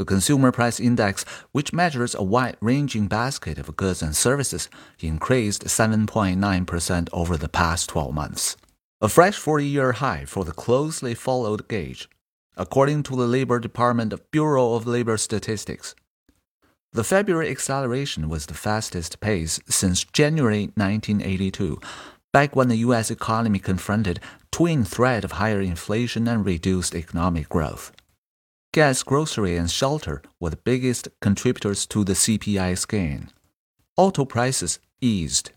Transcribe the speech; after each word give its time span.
The 0.00 0.06
Consumer 0.06 0.50
Price 0.50 0.80
Index, 0.80 1.26
which 1.52 1.74
measures 1.74 2.14
a 2.14 2.22
wide 2.22 2.56
ranging 2.62 3.06
basket 3.06 3.58
of 3.58 3.76
goods 3.76 4.00
and 4.00 4.16
services, 4.16 4.70
increased 4.98 5.64
7.9% 5.64 7.08
over 7.12 7.36
the 7.36 7.50
past 7.50 7.90
12 7.90 8.14
months, 8.14 8.56
a 9.02 9.10
fresh 9.10 9.36
40 9.36 9.66
year 9.66 9.92
high 9.92 10.24
for 10.24 10.46
the 10.46 10.52
closely 10.52 11.12
followed 11.12 11.68
gauge, 11.68 12.08
according 12.56 13.02
to 13.02 13.14
the 13.14 13.26
Labor 13.26 13.60
Department 13.60 14.14
Bureau 14.30 14.72
of 14.72 14.86
Labor 14.86 15.18
Statistics. 15.18 15.94
The 16.94 17.04
February 17.04 17.50
acceleration 17.50 18.30
was 18.30 18.46
the 18.46 18.54
fastest 18.54 19.20
pace 19.20 19.60
since 19.68 20.04
January 20.04 20.70
1982, 20.76 21.78
back 22.32 22.56
when 22.56 22.68
the 22.68 22.84
U.S. 22.88 23.10
economy 23.10 23.58
confronted 23.58 24.18
twin 24.50 24.82
threat 24.82 25.24
of 25.24 25.32
higher 25.32 25.60
inflation 25.60 26.26
and 26.26 26.46
reduced 26.46 26.94
economic 26.94 27.50
growth. 27.50 27.92
Gas, 28.72 29.02
grocery, 29.02 29.56
and 29.56 29.68
shelter 29.68 30.22
were 30.38 30.50
the 30.50 30.56
biggest 30.56 31.08
contributors 31.20 31.86
to 31.86 32.04
the 32.04 32.12
CPI's 32.12 32.86
gain. 32.86 33.30
Auto 33.96 34.24
prices 34.24 34.78
eased 35.00 35.50